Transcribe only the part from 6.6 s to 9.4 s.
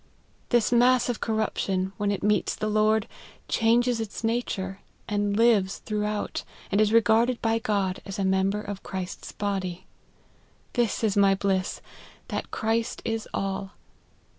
and is regarded by God as a member of Christ's